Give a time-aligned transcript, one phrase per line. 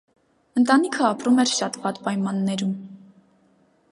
[0.61, 2.75] Ընտանիքը ապրում էր շատ վատ պայմաններում։